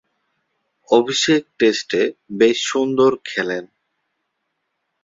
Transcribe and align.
অভিষেক 0.89 1.41
টেস্টে 1.59 2.01
বেশ 2.39 2.57
সুন্দর 2.65 3.11
খেলেন। 3.25 3.63